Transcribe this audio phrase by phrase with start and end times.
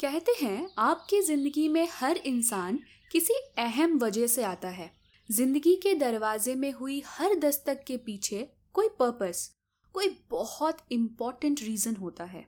[0.00, 2.78] कहते हैं, आपकी ज़िंदगी में हर इंसान
[3.10, 4.90] किसी अहम वजह से आता है।
[5.30, 9.50] ज़िंदगी के दरवाजे में हुई हर दस्तक के पीछे कोई पर्पस
[9.94, 12.44] कोई बहुत इंपॉर्टेंट रीजन होता है।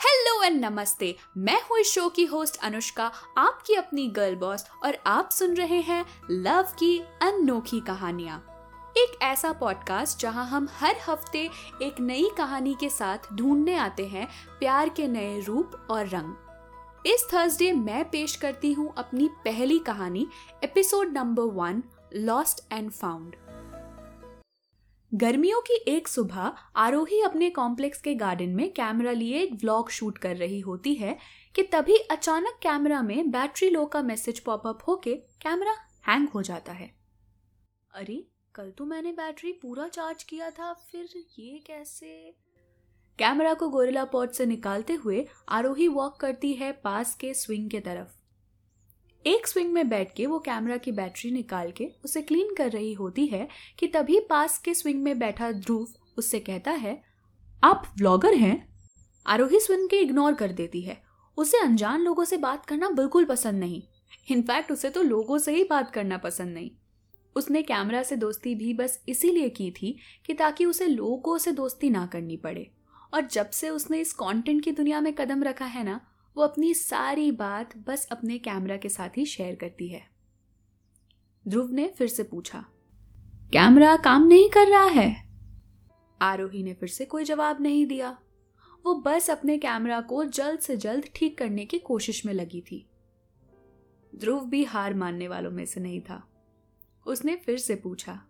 [0.00, 4.98] हेलो एंड नमस्ते, मैं हूँ इस शो की होस्ट अनुष्का, आपकी अपनी गर्ल बॉस और
[5.06, 8.42] आप सुन रहे हैं लव की अनोखी कहानियाँ।
[8.96, 11.50] एक ऐसा पॉडकास्ट जहाँ हम हर हफ़्ते
[11.82, 16.34] एक नई कहानी के साथ ढूँढने आते हैं प्यार के नए रूप और रंग।
[17.06, 20.26] इस थर्सडे मैं पेश करती हूँ अपनी पहली कहानी
[20.64, 21.82] episode number one
[22.14, 23.36] lost and found
[25.14, 30.18] गर्मियों की एक सुबह आरोही अपने कॉम्प्लेक्स के गार्डन में कैमरा लिए एक व्लॉग शूट
[30.18, 31.18] कर रही होती है
[31.54, 35.74] कि तभी अचानक कैमरा में बैटरी लो का मैसेज पॉपअप होके कैमरा
[36.08, 36.94] हैंग हो जाता है।
[37.94, 42.34] अरे कल तो मैंने बैटरी पूरा चार्ज किया था, फिर ये कैसे?
[43.18, 47.80] कैमरा को गोरिल्ला पॉट से निकालते हुए आरोही वॉक करती है पास के स्विंग के
[47.80, 48.08] तरफ़।
[49.26, 52.92] एक स्विंग में बैठ के वो कैमरा की बैटरी निकाल के उसे क्लीन कर रही
[52.92, 55.86] होती है कि तभी पास के स्विंग में बैठा ध्रुव
[56.18, 57.02] उससे कहता है,
[57.64, 58.68] आप व्लॉगर हैं?
[59.26, 61.02] आरोही स्विंग के इग्नोर कर देती है।
[61.38, 63.82] उसे अनजान लोगों से बात करना बिल्कुल पसंद नहीं।
[64.30, 66.70] इनफैक्ट उसे तो लोगों से ही बात करना पसंद नहीं।
[67.36, 71.90] उसने कैमरा से दोस्ती भी बस इसीलिए की थी कि ताकि उसे लोगों से दोस्ती
[71.90, 72.70] ना करनी पड़े।
[73.14, 76.00] और जब से उसने इस कंटेंट की दुनिया में कदम रखा है ना,
[76.36, 80.10] वो अपनी सारी बात बस अपने कैमरा के साथ ही शेयर करती है।
[81.48, 82.64] ध्रुव ने फिर से पूछा,
[83.52, 85.30] कैमरा काम नहीं कर रहा है?
[86.22, 88.18] आरोही ने फिर से कोई जवाब नहीं दिया।
[88.86, 92.86] वो बस अपने कैमरा को जल्द से जल्द ठीक करने की कोशिश में लगी थी।
[94.16, 96.29] ध्रुव भी हार मानने वालों में से नहीं था।
[97.06, 98.20] उसने फिर से पूछा,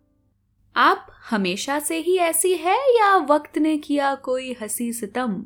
[0.75, 5.43] आप हमेशा से ही ऐसी है या वक्त ने किया कोई हँसी सितम?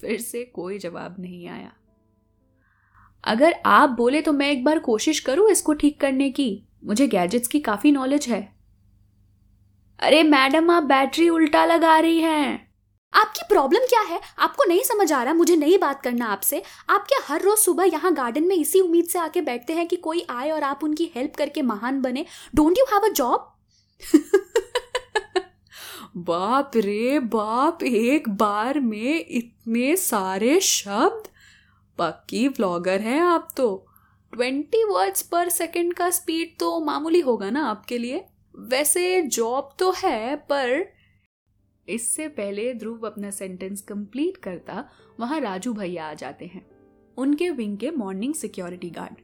[0.00, 1.72] फिर से कोई जवाब नहीं आया।
[3.24, 7.48] अगर आप बोले तो मैं एक बार कोशिश करूँ इसको ठीक करने की। मुझे गैजेट्स
[7.48, 8.56] की काफ़ी नॉलेज है.
[9.98, 12.65] अरे मैडम, आप बैटरी उल्टा लगा रही हैं।
[13.16, 14.20] आपकी प्रॉब्लम क्या है?
[14.38, 17.84] आपको नहीं समझ आ रहा, मुझे नहीं बात करना आपसे। आप क्या हर रोज सुबह
[17.84, 21.10] यहाँ गार्डन में इसी उम्मीद से आके बैठते हैं कि कोई आए और आप उनकी
[21.14, 22.24] हेल्प करके महान बने?
[22.54, 23.52] Don't you have a job
[26.18, 31.28] बाप रे बाप, एक बार में इतने सारे शब्द।
[31.98, 33.86] पक्की व्लॉगर हैं आप तो।
[34.32, 39.90] ट्वेंटी वर्ड्स पर सेकंड का स्पीड तो मामूली होगा ना आपके लिए। वैसे जॉब तो
[39.96, 40.95] है, पर
[41.88, 44.88] इससे पहले ध्रुव अपना सेंटेंस कंप्लीट करता
[45.20, 46.66] वहाँ राजू भैया आ जाते हैं।
[47.16, 49.16] उनके विंग के मॉर्निंग सिक्योरिटी गार्ड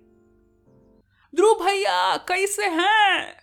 [1.34, 3.34] ध्रुव भैया कैसे हैं?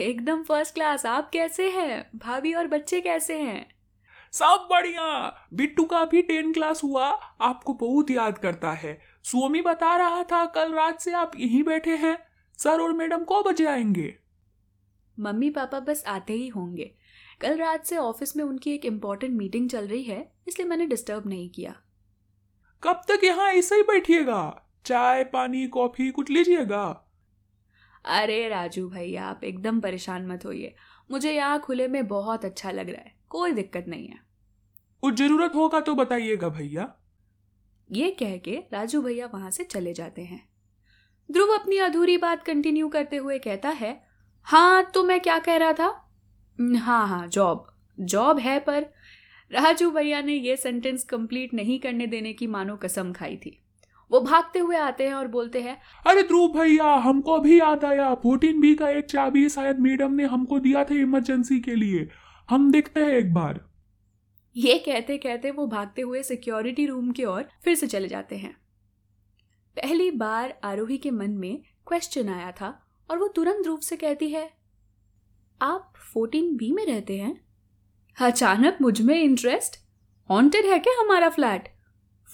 [0.00, 2.10] एकदम फ़र्स्ट क्लास आप कैसे हैं?
[2.16, 3.76] भाभी और बच्चे कैसे हैं?
[4.32, 7.06] सब बढ़िया। बिट्टू का भी टेन क्लास हुआ
[7.40, 11.96] आपको बहुत याद करता है। स्वामी बता रहा था कल रात से आप यहीं बैठे
[11.96, 12.18] हैं।
[12.58, 14.14] सर और मैडम को बजे आएँगे?
[15.20, 16.94] मम्मी पापा बस आते ही होंगे।
[17.40, 21.26] कल रात से ऑफ़िस में उनकी एक इम्पोर्टेंट मीटिंग चल रही है इसलिए मैंने डिस्टर्ब
[21.26, 21.74] नहीं किया।
[22.82, 24.62] कब तक यहाँ ऐसे ही बैठिएगा?
[24.84, 26.82] चाय पानी कॉफ़ी कुछ लीजिएगा।
[28.04, 30.74] अरे राजू भैया आप एकदम परेशान मत होइए।
[31.10, 34.18] मुझे यहाँ खुले में बहुत अच्छा लग रहा है कोई दिक्कत नहीं है।
[35.02, 36.92] कुछ ज़रूरत होगा तो बताइएगा भैया।
[37.90, 40.40] ये कह के राजू भैया वहाँ से चले जाते हैं।
[41.28, 44.00] ध्रुव अपनी अधूरी बात कंटिन्यू करते हुए कहता है
[44.46, 46.02] हाँ तो मैं क्या कह रहा था?
[46.58, 47.66] हाँ हाँ जॉब
[47.98, 48.86] जॉब है पर
[49.52, 53.62] राजू भैया ने ये सेंटेंस कंप्लीट नहीं करने देने की मानो कसम खाई थी।
[54.10, 58.14] वो भागते हुए आते हैं और बोलते हैं अरे ध्रुव भैया हमको भी याद आया।
[58.14, 62.08] फोर्टीन बी का एक चाबी शायद मैडम ने हमको दिया था इमरजेंसी के लिए।
[62.50, 63.60] हम देखते हैं एक बार।
[64.56, 68.56] ये कहते कहते वो भागते हुए सिक्योरिटी रूम की ओर फिर से चले जाते हैं।
[69.76, 74.28] पहली बार आरोही के मन में क्वेश्चन आया था और वो तुरंत ध्रुव से कहती
[74.30, 74.55] है
[75.62, 77.46] आप फोर्टीन बी में रहते हैं?
[78.16, 79.76] अचानक मुझमें इंटरेस्ट
[80.30, 81.68] हॉन्टेड है क्या हमारा फ्लैट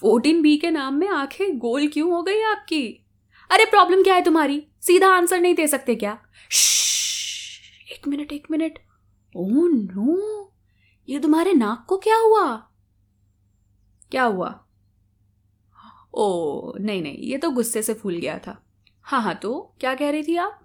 [0.01, 3.07] फोर्टीन बी के नाम में आँखें गोल क्यों हो गई आपकी?
[3.51, 4.67] अरे प्रॉब्लम क्या है तुम्हारी?
[4.81, 6.17] सीधा आंसर नहीं दे सकते क्या?
[7.91, 8.79] एक मिनट एक मिनट
[9.35, 10.53] ओ नो
[11.09, 12.55] ये तुम्हारे नाक को क्या हुआ?
[14.11, 14.65] क्या हुआ?
[16.13, 18.63] ओ नहीं नहीं, ये तो गुस्से से फूल गया था।
[19.03, 20.59] हाँ हाँ तो क्या कह रही थी आप?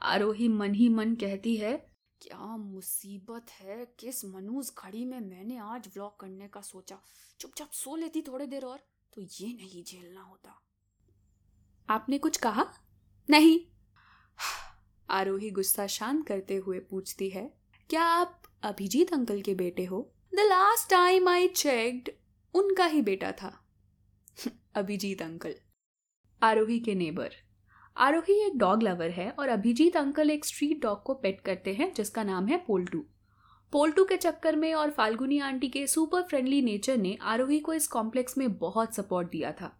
[0.00, 1.92] आरोही मन ही मन कहती है,
[2.22, 3.94] क्या मुसीबत है?
[3.98, 6.98] किस मनूज घड़ी में मैंने आज व्लॉग करने का सोचा?
[7.40, 8.78] चुपचाप सो लेती थोड़ी देर और
[9.12, 10.62] तो ये नहीं झेलना होता।
[11.88, 12.72] आपने कुछ कहा?
[13.30, 13.60] नहीं।
[15.10, 17.58] आरोही गुस्सा शांत करते हुए पूछती है,
[17.90, 20.14] क्या आप अभिजीत अंकल के बेटे हो?
[20.34, 22.10] The last time I checked
[22.54, 23.68] उनका ही बेटा था।
[24.74, 25.54] अभिजीत अंकल।
[26.42, 27.47] आरोही के नेबर।
[27.98, 31.92] आरोही एक डॉग लवर है और अभिजीत अंकल एक स्ट्रीट डॉग को पेट करते हैं,
[31.94, 32.98] जिसका नाम है पोल्टू।
[33.72, 37.88] पोल्टू के चक्कर में और फाल्गुनी आंटी के सुपर फ्रेंडली नेचर ने आरोही को इस
[37.88, 39.72] कॉम्प्लेक्स में बहुत सपोर्ट दिया था।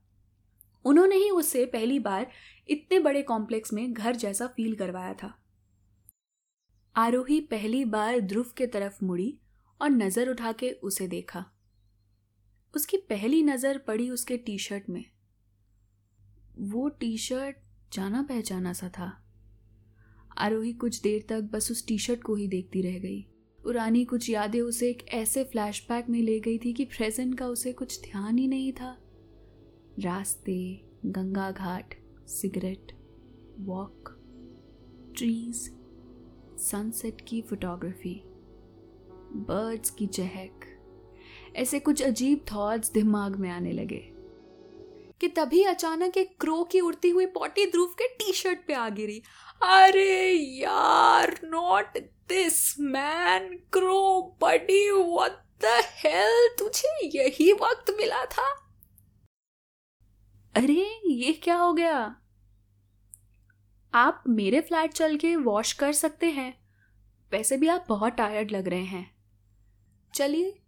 [0.84, 2.26] उन्होंने ही उससे पहली बार
[2.68, 5.32] इतने बड़े कॉम्प्लेक्स में घर जैसा फील करवाया था।
[6.96, 9.38] आरोही पहली बार ध्रुव के तरफ़ मुड़ी
[9.80, 11.44] और नज़र उठा के उसे देखा।
[12.74, 15.04] उसकी पहली नज़र पड़ी उसके टी शर्ट में।
[16.60, 17.56] वो टी शर्ट
[17.92, 19.12] जाना पहचाना सा था।
[20.38, 23.20] आरोही कुछ देर तक बस उस टी शर्ट को ही देखती रह गई।
[23.60, 27.72] पुरानी कुछ यादें उसे एक ऐसे फ्लैशबैक में ले गई थी कि प्रेजेंट का उसे
[27.72, 28.96] कुछ ध्यान ही नहीं था।
[29.98, 31.94] रास्ते, Ganga ghat
[32.28, 32.92] cigarette
[33.58, 34.14] walk
[35.16, 35.56] trees
[36.60, 38.20] sunset की फोटोग्राफी
[39.48, 40.60] बर्ड्स की चहक,
[41.56, 44.00] ऐसे कुछ अजीब थॉट्स दिमाग में आने लगे।
[45.20, 48.88] कि तभी अचानक एक क्रो की उड़ती हुई पॉटी ध्रुव के टी शर्ट पे आ
[48.88, 49.22] गिरी।
[49.62, 51.98] अरे यार not
[52.28, 54.90] this man crow buddy
[55.60, 58.64] the hell तुझे यही वक्त मिला था?
[60.56, 62.16] अरे, ये क्या हो गया?
[63.94, 66.60] आप मेरे फ्लैट चल के वॉश कर सकते हैं।
[67.32, 69.16] वैसे भी आप बहुत टायर्ड लग रहे हैं।
[70.14, 70.58] चलिए,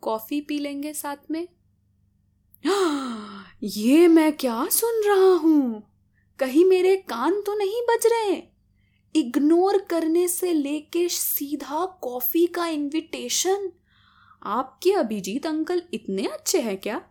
[0.00, 1.48] कॉफ़ी पी लेंगे साथ में।
[3.62, 5.82] ये मैं क्या सुन रहा हूँ?
[6.38, 8.42] कहीं मेरे कान तो नहीं बज रहे?
[9.16, 13.72] इग्नोर करने से लेके सीधा कॉफ़ी का इनविटेशन
[14.42, 17.10] आपके अभिजीत अंकल इतने अच्छे हैं क्या?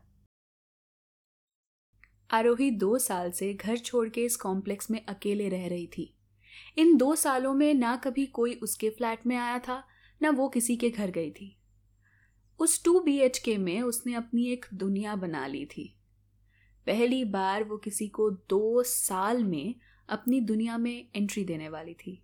[2.32, 6.18] आरोही दो साल से घर छोड़ के इस कॉम्प्लेक्स में अकेले रह रही थी।
[6.78, 9.84] इन दो सालों में ना कभी कोई उसके फ्लैट में आया था,
[10.22, 11.58] ना वो किसी के घर गई थी।
[12.60, 16.00] उस टू बी में उसने अपनी एक दुनिया बना ली थी।
[16.88, 19.76] पहली बार वो किसी को दो साल में
[20.10, 22.22] अपनी दुनिया में एंट्री देने वाली थी।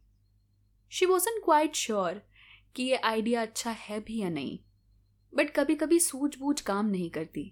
[0.91, 2.21] शी वॉजन क्वाइट श्योर
[2.75, 4.59] कि ये आइडिया अच्छा है भी या नहीं
[5.33, 7.51] बट कभी कभी सूझबूझ काम नहीं करती।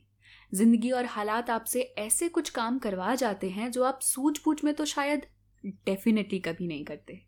[0.53, 4.85] ज़िंदगी और हालात आपसे ऐसे कुछ काम करवा जाते हैं जो आप सूझबूझ में तो
[4.85, 5.25] शायद
[5.63, 7.21] डेफिनेटली कभी नहीं करते।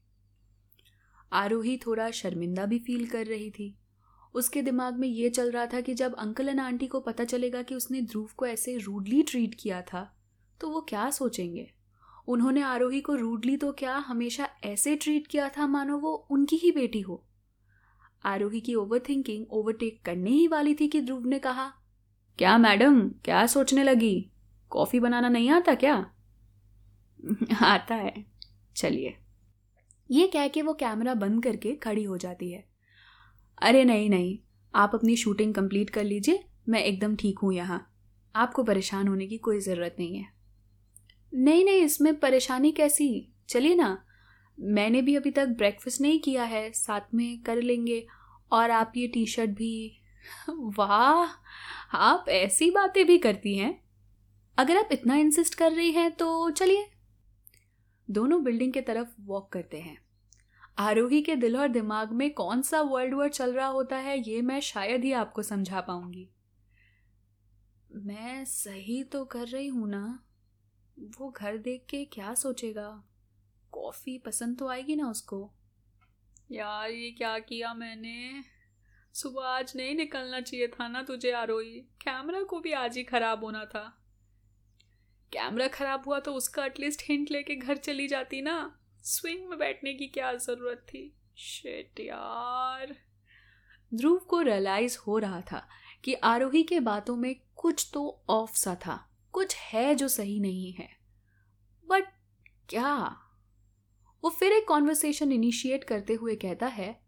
[1.31, 3.75] आरोही थोड़ा शर्मिंदा भी फील कर रही थी।
[4.33, 7.61] उसके दिमाग में ये चल रहा था कि जब अंकल एंड आंटी को पता चलेगा
[7.61, 10.15] कि उसने ध्रुव को ऐसे रूडली ट्रीट किया था
[10.61, 11.71] तो वो क्या सोचेंगे?
[12.27, 16.71] उन्होंने आरोही को रूडली तो क्या हमेशा ऐसे ट्रीट किया था, मानो वो उनकी ही
[16.71, 17.25] बेटी हो?
[18.25, 21.73] आरोही की ओवर थिंकिंग ओवरटेक करने ही वाली थी कि ध्रुव ने कहा,
[22.37, 24.31] क्या मैडम, क्या सोचने लगी?
[24.69, 26.11] कॉफ़ी बनाना नहीं आता क्या?
[27.61, 28.25] आता है।
[28.75, 29.17] चलिए।
[30.11, 32.69] ये कह के वो कैमरा बंद करके खड़ी हो जाती है।
[33.61, 34.39] अरे नहीं नहीं।
[34.75, 37.94] आप अपनी शूटिंग कंप्लीट कर लीजिए, मैं एकदम ठीक हूँ यहाँ।
[38.35, 40.25] आपको परेशान होने की कोई ज़रूरत नहीं है।
[41.33, 43.33] नहीं नहीं, इसमें परेशानी कैसी?
[43.50, 44.06] चलिए ना।
[44.59, 48.07] मैंने भी अभी तक ब्रेकफास्ट नहीं किया है, साथ में कर लेंगे।
[48.51, 50.01] और आप ये टी शर्ट भी
[50.50, 51.29] वाह!
[51.97, 53.83] आप ऐसी बातें भी करती हैं।
[54.57, 56.85] अगर आप इतना इंसिस्ट कर रही हैं तो चलिए।
[58.09, 59.97] दोनों बिल्डिंग के तरफ़ वॉक करते हैं।
[60.79, 64.42] आरोही के दिल और दिमाग में कौन सा वर्ल्ड वर्ड चल रहा होता है, ये
[64.42, 66.30] मैं शायद ही आपको समझा पाऊँगी।
[67.95, 70.23] मैं सही तो कर रही हूँ ना?
[71.19, 73.04] वो घर देख के क्या सोचेगा?
[73.71, 75.51] कॉफ़ी पसंद तो आएगी ना उसको।
[76.51, 78.44] यार, ये क्या किया मैंने?
[79.13, 83.44] सुबह आज नहीं निकलना चाहिए था ना तुझे आरोही। कैमरा को भी आज ही खराब
[83.44, 84.04] होना था।
[85.31, 89.94] कैमरा खराब हुआ तो उसका एटलीस्ट हिंट लेके घर चली जाती ना। स्विंग में बैठने
[89.94, 91.15] की क्या ज़रूरत थी?
[91.37, 92.95] शेट यार।
[93.94, 95.68] ध्रुव को रियलाइज़ हो रहा था
[96.03, 100.73] कि आरोही के बातों में कुछ तो ऑफ़ सा था। कुछ है जो सही नहीं
[100.73, 100.89] है।
[101.89, 102.03] बट
[102.69, 103.18] क्या?
[104.23, 107.01] वो फिर एक कॉन्वर्सेशन इनिशिएट करते हुए कहता है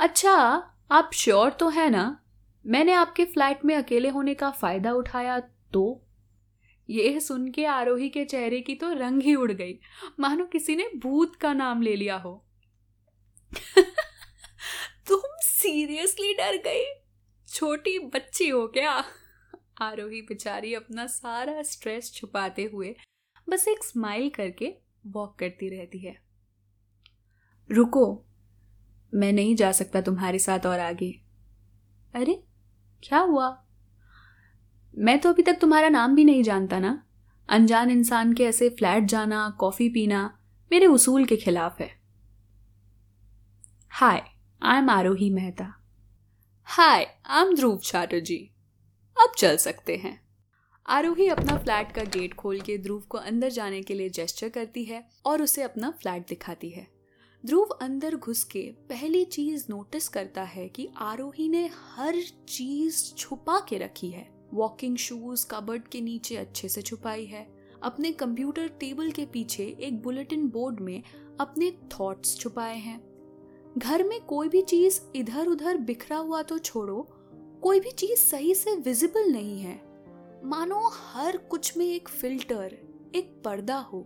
[0.00, 0.34] अच्छा
[0.90, 2.24] आप श्योर तो है ना?
[2.66, 5.40] मैंने आपके फ्लैट में अकेले होने का फ़ायदा उठाया
[5.72, 6.06] तो?
[6.92, 9.78] ये सुन के आरोही के चेहरे की तो रंग ही उड़ गई।
[10.20, 12.46] मानो किसी ने भूत का नाम ले लिया हो।
[15.08, 16.84] तुम सीरियसली डर गई।
[17.48, 19.04] छोटी बच्ची हो क्या?
[19.80, 22.94] आरोही बेचारी अपना सारा स्ट्रेस छुपाते हुए
[23.48, 24.74] बस एक स्माइल करके
[25.06, 26.22] वॉक करती रहती है।
[27.70, 28.24] रुको,
[29.14, 31.20] मैं नहीं जा सकता तुम्हारे साथ और आगे।
[32.14, 32.42] अरे,
[33.04, 33.61] क्या हुआ?
[34.94, 37.02] मैं तो अभी तक तुम्हारा नाम भी नहीं जानता ना।
[37.48, 40.38] अनजान इंसान के ऐसे फ्लैट जाना, कॉफ़ी पीना,
[40.72, 41.90] मेरे उसूल के खिलाफ है।
[43.88, 44.22] Hi
[44.62, 45.74] I am Aarohi Mehta
[46.64, 48.50] hi I am Dhruv Chatterjee
[49.16, 50.20] अब चल सकते हैं।
[50.86, 54.84] आरोही अपना फ्लैट का गेट खोल के ध्रुव को अंदर जाने के लिए जेस्चर करती
[54.84, 56.86] है और उसे अपना फ्लैट दिखाती है।
[57.46, 63.58] ध्रुव अंदर घुस के पहली चीज़ नोटिस करता है कि आरोही ने हर चीज़ छुपा
[63.68, 67.46] के रखी है। वॉकिंग शूज़ कबर्ड के नीचे अच्छे से छुपाई है।
[67.82, 71.02] अपने कंप्यूटर टेबल के पीछे एक बुलेटिन बोर्ड में
[71.40, 73.00] अपने थॉट्स छुपाए हैं।
[73.78, 77.02] घर में कोई भी चीज़ इधर उधर बिखरा हुआ तो छोड़ो,
[77.62, 79.80] कोई भी चीज़ सही से विजिबल नहीं है।
[80.44, 82.78] मानो हर कुछ में एक फ़िल्टर
[83.14, 84.00] एक पर्दा हो।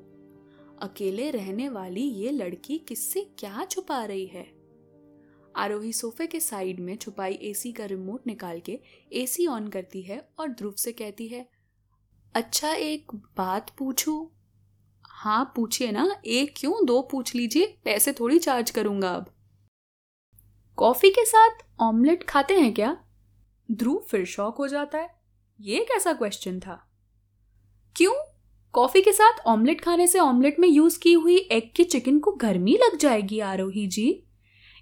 [0.82, 4.55] अकेले रहने वाली ये लड़की किससे क्या छुपा रही है?
[5.56, 8.80] आरोही सोफे के साइड में छुपाई एसी का रिमोट निकाल के
[9.12, 11.48] एसी ऑन करती है और ध्रुव से कहती है
[12.34, 14.30] अच्छा एक बात पूछू?
[15.04, 16.86] हाँ पूछिए ना। एक क्यों?
[16.86, 19.34] दो पूछ लीजिए। पैसे थोड़ी चार्ज करूँगा अब.
[20.76, 23.04] कॉफ़ी के साथ ऑमलेट खाते हैं क्या?
[23.70, 25.14] ध्रुव फिर शौक हो जाता है।
[25.60, 26.90] ये कैसा क्वेश्चन था?
[27.96, 28.14] क्यों?
[28.72, 32.32] कॉफ़ी के साथ ऑमलेट खाने से ऑमलेट में यूज़ की हुई एग के चिकन को
[32.32, 34.25] गर्मी लग जाएगी, आरोही जी।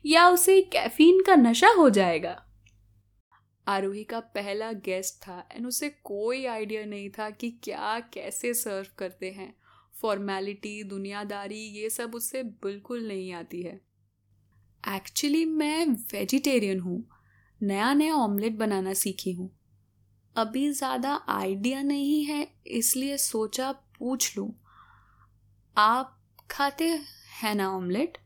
[0.05, 2.41] या उसे कैफीन का नशा हो जाएगा?
[3.67, 8.87] आरोही का पहला गेस्ट था एंड उसे कोई आइडिया नहीं था कि क्या, कैसे सर्व
[8.99, 9.55] करते हैं।
[10.03, 13.81] फॉर्मेलिटी दुनियादारी, ये सब उससे बिल्कुल नहीं आती है।
[14.85, 17.05] एक्चुअली मैं वेजिटेरियन हूँ।
[17.61, 19.51] नया नया ऑमलेट बनाना सीखी हूँ।
[20.37, 24.53] अभी ज़्यादा आइडिया नहीं है, इसलिए सोचा पूछ लूँ।
[25.77, 26.19] आप
[26.51, 26.89] खाते
[27.43, 28.19] हैं ना ऑमलेट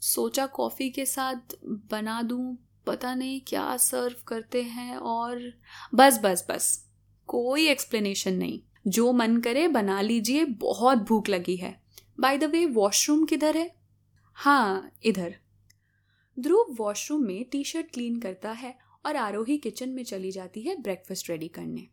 [0.00, 5.52] सोचा कॉफ़ी के साथ बना दूँ, पता नहीं क्या सर्व करते हैं और
[5.94, 6.88] बस बस बस,
[7.26, 11.82] कोई एक्सप्लेनेशन नहीं। जो मन करे बना लीजिए, बहुत भूख लगी है।
[12.20, 13.74] बाय द वे वॉशरूम किधर है?
[14.34, 15.34] हाँ इधर।
[16.40, 20.76] ध्रुव वॉशरूम में टी शर्ट क्लीन करता है और आरोही किचन में चली जाती है
[20.76, 21.88] ब्रेकफास्ट रेडी करने।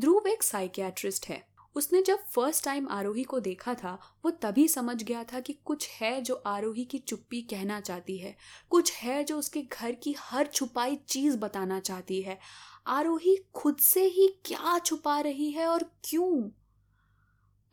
[0.00, 5.02] ध्रुव एक साइकियाट्रिस्ट है। उसने जब फ़र्स्ट टाइम आरोही को देखा था, वो तभी समझ
[5.02, 8.36] गया था कि कुछ है जो आरोही की चुप्पी कहना चाहती है।
[8.70, 12.38] कुछ है जो उसके घर की हर छुपाई चीज़ बताना चाहती है।
[12.86, 16.50] आरोही खुद से ही क्या छुपा रही है और क्यों?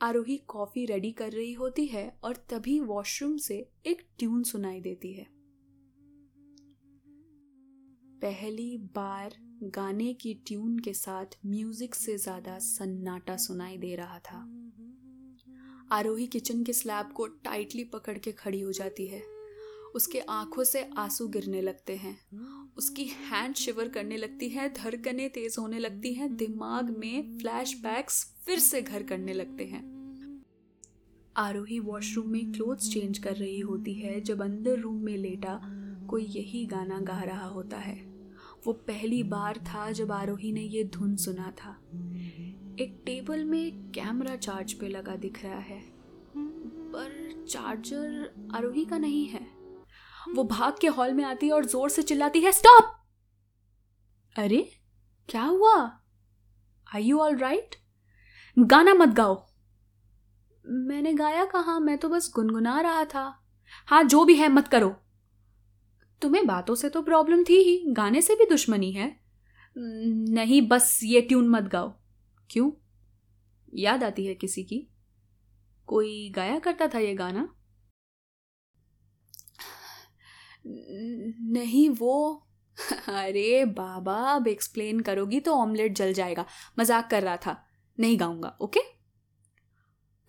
[0.02, 5.14] आरोही कॉफ़ी रेडी कर रही होती है और तभी वॉशरूम से एक ट्यून सुनाई देती
[5.14, 5.39] है।
[8.22, 14.38] पहली बार गाने की ट्यून के साथ म्यूज़िक से ज़्यादा सन्नाटा सुनाई दे रहा था।
[15.92, 19.22] आरोही किचन के स्लैब को टाइटली पकड़ के खड़ी हो जाती है।
[19.96, 22.18] उसके आँखों से आँसू गिरने लगते हैं।
[22.78, 28.60] उसकी हैंड शिवर करने लगती है, धड़कने तेज होने लगती हैं, दिमाग में फ्लैशबैक्स फिर
[28.60, 29.84] से घर करने लगते हैं।
[31.38, 35.60] आरोही वॉशरूम में क्लोथ्स चेंज कर रही होती है, जब अंदर रूम में लेटा
[36.10, 38.09] कोई यही गाना गा रहा होता है।
[38.68, 41.70] वो पहली बार था जब आरोही ने ये धुन सुना था।
[42.80, 45.80] एक टेबल में कैमरा चार्ज पे लगा दिख रहा है,
[46.36, 49.46] पर चार्जर आरोही का नहीं है।
[50.30, 52.96] वो भाग के हॉल में आती है और ज़ोर से चिल्लाती है, स्टॉप!
[54.36, 54.62] अरे,
[55.30, 55.76] क्या हुआ?
[56.88, 57.76] आई यू ऑल राइट
[58.58, 59.36] गाना मत गाओ!
[60.66, 61.80] मैंने गाया कहा?
[61.80, 63.24] मैं तो बस गुनगुना रहा था।
[63.88, 64.96] हाँ जो भी है, मत करो।
[66.22, 69.20] तुम्हें बातों से तो प्रॉब्लम थी ही, गाने से भी दुश्मनी है।
[69.78, 71.94] नहीं, बस ये ट्यून मत गाओ।
[72.50, 72.72] क्यों?
[73.74, 74.88] याद आती है किसी की?
[75.88, 77.48] कोई गाया करता था ये गाना?
[80.66, 82.46] नहीं, वो
[83.08, 86.46] अरे बाबा, अब एक्सप्लेन करोगी तो ऑमलेट जल जाएगा।
[86.80, 87.66] मज़ाक कर रहा था।
[87.98, 88.80] नहीं गाऊँगा ओके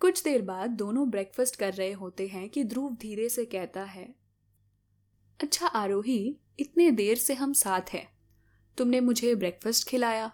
[0.01, 4.20] कुछ देर बाद दोनों ब्रेकफास्ट कर रहे होते हैं कि ध्रुव धीरे से कहता है
[5.43, 8.09] अच्छा आरोही, इतने देर से हम साथ हैं।
[8.77, 10.31] तुमने मुझे ब्रेकफास्ट खिलाया।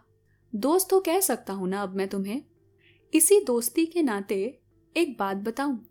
[0.56, 2.44] दोस्त तो कह सकता हूँ ना अब मैं तुम्हें।
[3.14, 4.60] इसी दोस्ती के नाते
[4.98, 5.86] एक बात बताऊँ।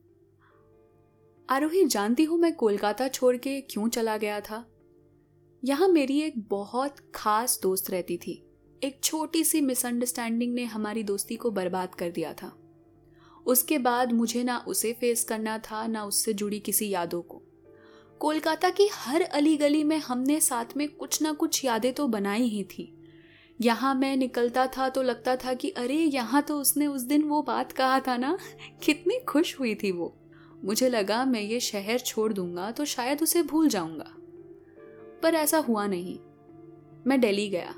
[1.50, 4.70] आरोही, जानती हूँ मैं कोलकाता छोड़ के क्यों चला गया था?
[5.64, 8.46] यहाँ मेरी एक बहुत खास दोस्त रहती थी।
[8.84, 12.56] एक छोटी सी मिसअंडरस्टैंडिंग ने हमारी दोस्ती को बर्बाद कर दिया था।
[13.46, 17.42] उसके बाद मुझे ना उसे फेस करना था, ना उससे जुड़ी किसी यादों को।
[18.20, 22.42] कोलकाता की हर अली गली में हमने साथ में कुछ ना कुछ यादें तो बनाई
[22.42, 22.92] ही थी।
[23.60, 27.42] यहाँ मैं निकलता था तो लगता था कि अरे, यहाँ तो उसने उस दिन वो
[27.42, 28.36] बात कहा था ना,
[28.82, 30.14] कितनी खुश हुई थी वो।
[30.64, 34.12] मुझे लगा मैं ये शहर छोड़ दूँगा तो शायद उसे भूल जाऊँगा।
[35.22, 36.18] पर ऐसा हुआ नहीं।
[37.06, 37.74] मैं दिल्ली गया।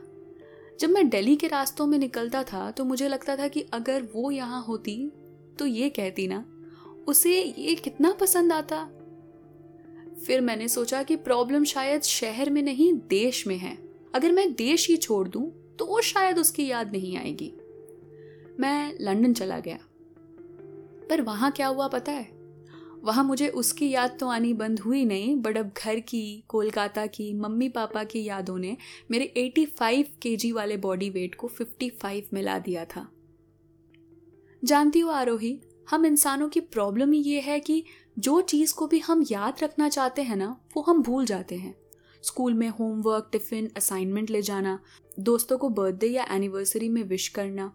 [0.81, 4.31] जब मैं दिल्ली के रास्तों में निकलता था तो मुझे लगता था कि अगर वो
[4.31, 4.97] यहाँ होती
[5.59, 6.45] तो ये कहती ना,
[7.09, 8.89] उसे ये कितना पसंद आता?
[10.27, 13.79] फिर मैंने सोचा कि प्रॉब्लम शायद शहर में नहीं, देश में है।
[14.15, 17.53] अगर मैं देश ही छोड़ दूँ तो वो शायद उसकी याद नहीं आएगी।
[18.61, 19.79] मैं लंदन चला गया।
[21.11, 22.39] पर वहाँ क्या हुआ पता है?
[23.01, 27.33] वहाँ मुझे उसकी याद तो आनी बंद हुई नहीं, बट अब घर की, कोलकाता की
[27.33, 28.77] मम्मी पापा की यादों ने
[29.11, 33.09] मेरे 85 केजी वाले बॉडी वेट को 55 मिला दिया था।
[34.65, 35.61] जानती हो आरोही,
[35.91, 37.85] हम इंसानों की प्रॉब्लम ही ये है कि
[38.19, 41.75] जो चीज़ को भी हम याद रखना चाहते हैं ना, वो हम भूल जाते हैं।
[42.23, 44.79] स्कूल में होमवर्क, टिफ़िन, असाइनमेंट ले जाना,
[45.21, 47.73] दोस्तों को बर्थडे या एनिवर्सरी में विश करना,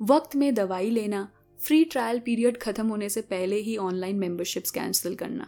[0.00, 1.28] वक्त में दवाई लेना
[1.60, 5.46] फ्री ट्रायल पीरियड खत्म होने से पहले ही ऑनलाइन मेंबरशिप्स कैंसिल करना।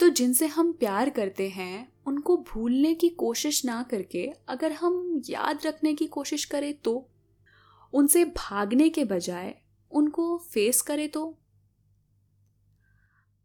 [0.00, 5.66] तो जिनसे हम प्यार करते हैं, उनको भूलने की कोशिश ना करके अगर हम याद
[5.66, 7.08] रखने की कोशिश करें तो
[7.92, 9.54] उनसे भागने के बजाय,
[9.90, 11.38] उनको फेस करें तो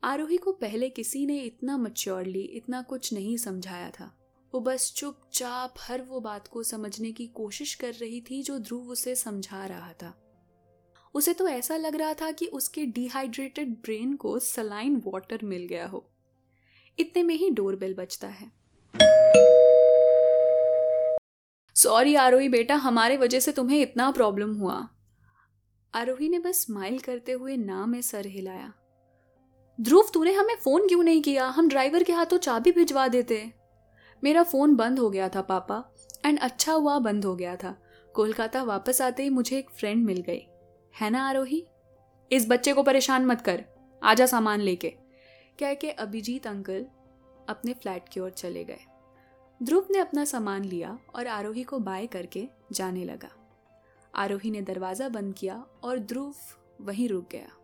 [0.04, 4.18] आरोही को पहले किसी ने इतना मच्योरली इतना कुछ नहीं समझाया था।
[4.54, 8.90] वो बस चुपचाप हर वो बात को समझने की कोशिश कर रही थी जो ध्रुव
[8.90, 10.24] उसे समझा रहा था।
[11.14, 15.88] उसे तो ऐसा लग रहा था कि उसके डिहाइड्रेटेड ब्रेन को सलाइन वाटर मिल गया
[15.88, 16.10] हो।
[17.00, 18.52] इतने में ही डोरबेल बजता है।
[21.76, 24.90] सॉरी आरोही बेटा, हमारे वजह से तुम्हें इतना प्रॉब्लम हुआ।
[25.94, 28.74] आरोही ने बस स्माइल करते हुए ना में सर हिलाया।
[29.82, 31.48] ध्रुव, तूने हमें फ़ोन क्यों नहीं किया?
[31.48, 33.54] हम ड्राइवर के हाथों चाबी भिजवा देते।
[34.24, 35.94] मेरा फ़ोन बंद हो गया था, पापा
[36.26, 37.82] एंड अच्छा हुआ बंद हो गया था।
[38.14, 40.48] कोलकाता वापस आते ही मुझे एक फ्रेंड मिल गई।
[41.02, 41.68] है ना, आरोही?
[42.32, 43.66] इस बच्चे को परेशान मत कर।
[44.04, 44.90] आजा सामान लेके।
[45.60, 46.86] कह के अभिजीत अंकल
[47.50, 48.80] अपने फ्लैट की ओर चले गए।
[49.64, 53.30] ध्रुव ने अपना सामान लिया और आरोही को बाय करके जाने लगा।
[54.16, 56.36] आरोही ने दरवाज़ा बंद किया और ध्रुव
[56.82, 57.57] वहीं रुक गया।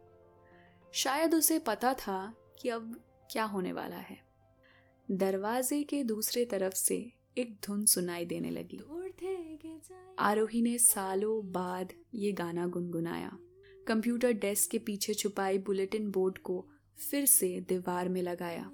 [0.93, 2.95] शायद उसे पता था कि अब
[3.31, 4.19] क्या होने वाला है
[5.11, 6.97] दरवाजे के दूसरे तरफ से
[7.39, 8.81] एक धुन सुनाई देने लगी
[10.19, 13.39] आरोही ने सालों बाद ये गाना गुनगुनाया
[13.87, 16.65] कंप्यूटर डेस्क के पीछे छुपाई बुलेटिन बोर्ड को
[16.99, 18.71] फिर से दीवार में लगाया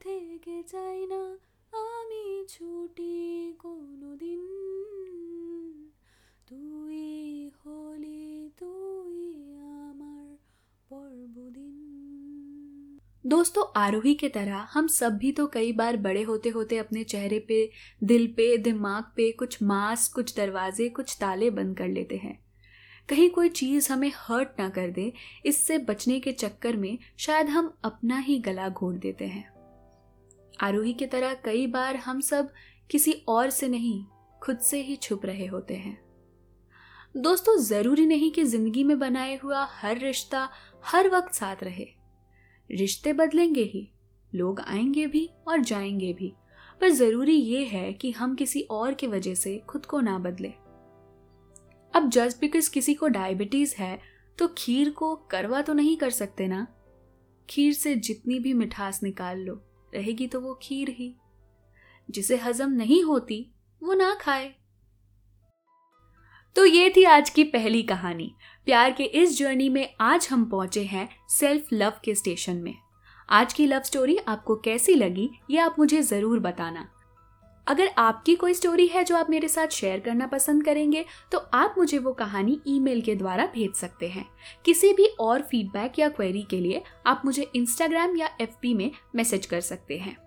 [0.00, 1.22] থেকে যাই না
[13.25, 17.39] दोस्तों, आरोही के तरह हम सब भी तो कई बार बड़े होते होते अपने चेहरे
[17.39, 17.69] पे,
[18.01, 22.37] दिल पे, दिमाग पे कुछ मांस कुछ दरवाजे, कुछ ताले बंद कर लेते हैं।
[23.09, 25.11] कहीं कोई चीज़ हमें हर्ट ना कर दे,
[25.45, 29.47] इससे बचने के चक्कर में शायद हम अपना ही गला घोट देते हैं।
[30.61, 32.53] आरोही की तरह कई बार हम सब
[32.89, 34.03] किसी और से नहीं,
[34.41, 35.97] खुद से ही छुप रहे होते हैं।
[37.17, 40.49] दोस्तों, ज़रूरी नहीं कि ज़िंदगी में बनाए हुआ हर रिश्ता
[40.83, 41.87] हर वक्त साथ रहे।
[42.71, 43.91] रिश्ते बदलेंगे ही,
[44.35, 46.33] लोग आएँगे भी और जाएँगे भी।
[46.81, 50.53] पर ज़रूरी ये है कि हम किसी और की वजह से खुद को ना बदले।
[51.95, 53.99] अब जस्ट बिकॉज़ किसी को डायबिटीज़ है
[54.37, 56.67] तो खीर को करवा तो नहीं कर सकते ना?
[57.49, 59.61] खीर से जितनी भी मिठास निकाल लो,
[59.95, 61.15] रहेगी तो वो खीर ही।
[62.11, 63.51] जिसे हजम नहीं होती,
[63.83, 64.55] वो ना खाए।
[66.55, 68.31] तो ये थी आज की पहली कहानी।
[68.65, 72.73] प्यार के इस जर्नी में आज हम पहुँचे हैं सेल्फ लव के स्टेशन में।
[73.29, 76.87] आज की लव स्टोरी आपको कैसी लगी, ये आप मुझे ज़रूर बताना।
[77.67, 81.75] अगर आपकी कोई स्टोरी है जो आप मेरे साथ शेयर करना पसंद करेंगे तो आप
[81.77, 84.25] मुझे वो कहानी ईमेल के द्वारा भेज सकते हैं।
[84.65, 89.45] किसी भी और फीडबैक या क्वेरी के लिए आप मुझे इंस्टाग्राम या FP में मैसेज
[89.45, 90.17] कर सकते हैं।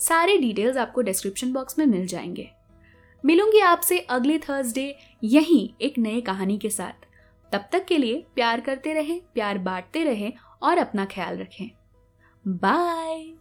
[0.00, 2.50] सारे डिटेल्स आपको डिस्क्रिप्शन बॉक्स में मिल जाएँगे।
[3.24, 7.06] मिलूँगी आपसे अगले थर्सडे यहीं एक नए कहानी के साथ।
[7.52, 10.32] तब तक के लिए प्यार करते रहें, प्यार बांटते रहें
[10.62, 11.70] और अपना ख्याल रखें।
[12.48, 13.32] बाय